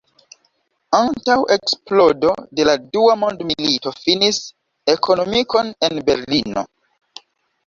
[0.99, 4.41] Antaŭ eksplodo de la dua mondmilito finis
[4.95, 6.67] ekonomikon en Berlino.